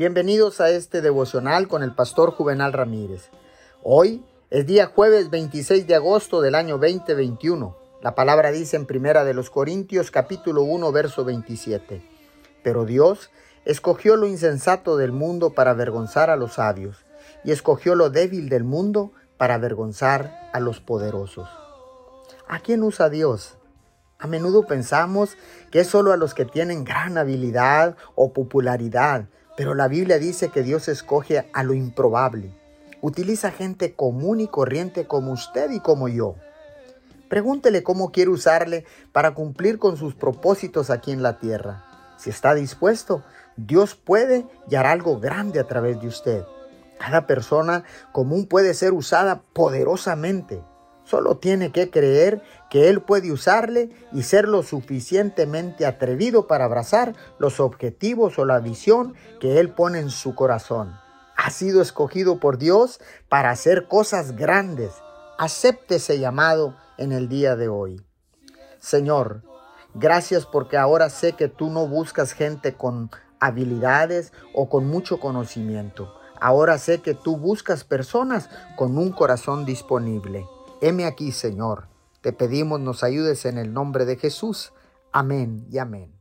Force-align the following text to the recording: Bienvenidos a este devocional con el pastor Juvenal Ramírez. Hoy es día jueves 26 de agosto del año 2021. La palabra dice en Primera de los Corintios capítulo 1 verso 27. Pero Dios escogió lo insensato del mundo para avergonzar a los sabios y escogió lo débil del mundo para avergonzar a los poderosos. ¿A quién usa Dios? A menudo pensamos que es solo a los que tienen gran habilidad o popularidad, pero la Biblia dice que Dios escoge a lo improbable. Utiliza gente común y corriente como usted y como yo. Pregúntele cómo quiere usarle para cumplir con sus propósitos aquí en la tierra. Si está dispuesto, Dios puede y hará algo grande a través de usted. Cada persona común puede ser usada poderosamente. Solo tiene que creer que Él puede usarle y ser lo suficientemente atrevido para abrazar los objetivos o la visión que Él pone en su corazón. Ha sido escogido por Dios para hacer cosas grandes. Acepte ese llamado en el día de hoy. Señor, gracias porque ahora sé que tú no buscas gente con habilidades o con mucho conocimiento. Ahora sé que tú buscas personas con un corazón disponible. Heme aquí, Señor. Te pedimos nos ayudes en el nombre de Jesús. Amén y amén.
Bienvenidos 0.00 0.62
a 0.62 0.70
este 0.70 1.02
devocional 1.02 1.68
con 1.68 1.82
el 1.82 1.94
pastor 1.94 2.30
Juvenal 2.30 2.72
Ramírez. 2.72 3.28
Hoy 3.82 4.24
es 4.48 4.64
día 4.64 4.86
jueves 4.86 5.28
26 5.28 5.86
de 5.86 5.94
agosto 5.94 6.40
del 6.40 6.54
año 6.54 6.78
2021. 6.78 7.76
La 8.00 8.14
palabra 8.14 8.50
dice 8.50 8.76
en 8.78 8.86
Primera 8.86 9.24
de 9.24 9.34
los 9.34 9.50
Corintios 9.50 10.10
capítulo 10.10 10.62
1 10.62 10.90
verso 10.90 11.26
27. 11.26 12.02
Pero 12.62 12.86
Dios 12.86 13.30
escogió 13.66 14.16
lo 14.16 14.26
insensato 14.26 14.96
del 14.96 15.12
mundo 15.12 15.50
para 15.50 15.72
avergonzar 15.72 16.30
a 16.30 16.36
los 16.36 16.54
sabios 16.54 17.04
y 17.44 17.50
escogió 17.50 17.94
lo 17.94 18.08
débil 18.08 18.48
del 18.48 18.64
mundo 18.64 19.12
para 19.36 19.56
avergonzar 19.56 20.48
a 20.54 20.60
los 20.60 20.80
poderosos. 20.80 21.50
¿A 22.48 22.60
quién 22.60 22.82
usa 22.84 23.10
Dios? 23.10 23.58
A 24.18 24.26
menudo 24.26 24.66
pensamos 24.66 25.36
que 25.70 25.80
es 25.80 25.88
solo 25.88 26.12
a 26.12 26.16
los 26.16 26.32
que 26.32 26.46
tienen 26.46 26.84
gran 26.84 27.18
habilidad 27.18 27.98
o 28.14 28.32
popularidad, 28.32 29.26
pero 29.60 29.74
la 29.74 29.88
Biblia 29.88 30.18
dice 30.18 30.48
que 30.48 30.62
Dios 30.62 30.88
escoge 30.88 31.46
a 31.52 31.62
lo 31.62 31.74
improbable. 31.74 32.50
Utiliza 33.02 33.50
gente 33.50 33.92
común 33.92 34.40
y 34.40 34.48
corriente 34.48 35.06
como 35.06 35.32
usted 35.32 35.70
y 35.70 35.80
como 35.80 36.08
yo. 36.08 36.36
Pregúntele 37.28 37.82
cómo 37.82 38.10
quiere 38.10 38.30
usarle 38.30 38.86
para 39.12 39.34
cumplir 39.34 39.78
con 39.78 39.98
sus 39.98 40.14
propósitos 40.14 40.88
aquí 40.88 41.12
en 41.12 41.22
la 41.22 41.40
tierra. 41.40 41.84
Si 42.16 42.30
está 42.30 42.54
dispuesto, 42.54 43.22
Dios 43.58 43.94
puede 43.96 44.46
y 44.70 44.76
hará 44.76 44.92
algo 44.92 45.20
grande 45.20 45.60
a 45.60 45.64
través 45.64 46.00
de 46.00 46.08
usted. 46.08 46.42
Cada 46.98 47.26
persona 47.26 47.84
común 48.12 48.46
puede 48.46 48.72
ser 48.72 48.94
usada 48.94 49.42
poderosamente. 49.52 50.62
Solo 51.10 51.38
tiene 51.38 51.72
que 51.72 51.90
creer 51.90 52.40
que 52.70 52.88
Él 52.88 53.02
puede 53.02 53.32
usarle 53.32 53.90
y 54.12 54.22
ser 54.22 54.46
lo 54.46 54.62
suficientemente 54.62 55.84
atrevido 55.84 56.46
para 56.46 56.66
abrazar 56.66 57.16
los 57.40 57.58
objetivos 57.58 58.38
o 58.38 58.44
la 58.44 58.60
visión 58.60 59.16
que 59.40 59.58
Él 59.58 59.70
pone 59.70 59.98
en 59.98 60.10
su 60.10 60.36
corazón. 60.36 60.96
Ha 61.36 61.50
sido 61.50 61.82
escogido 61.82 62.38
por 62.38 62.58
Dios 62.58 63.00
para 63.28 63.50
hacer 63.50 63.88
cosas 63.88 64.36
grandes. 64.36 64.92
Acepte 65.36 65.96
ese 65.96 66.20
llamado 66.20 66.76
en 66.96 67.10
el 67.10 67.28
día 67.28 67.56
de 67.56 67.66
hoy. 67.66 68.00
Señor, 68.78 69.42
gracias 69.94 70.46
porque 70.46 70.76
ahora 70.76 71.10
sé 71.10 71.32
que 71.32 71.48
tú 71.48 71.70
no 71.70 71.88
buscas 71.88 72.34
gente 72.34 72.74
con 72.74 73.10
habilidades 73.40 74.32
o 74.54 74.68
con 74.68 74.86
mucho 74.86 75.18
conocimiento. 75.18 76.14
Ahora 76.40 76.78
sé 76.78 77.02
que 77.02 77.14
tú 77.14 77.36
buscas 77.36 77.82
personas 77.82 78.48
con 78.76 78.96
un 78.96 79.10
corazón 79.10 79.64
disponible. 79.64 80.46
Heme 80.80 81.04
aquí, 81.04 81.32
Señor. 81.32 81.88
Te 82.22 82.32
pedimos 82.32 82.80
nos 82.80 83.02
ayudes 83.02 83.44
en 83.44 83.58
el 83.58 83.72
nombre 83.72 84.04
de 84.04 84.16
Jesús. 84.16 84.72
Amén 85.12 85.66
y 85.70 85.78
amén. 85.78 86.19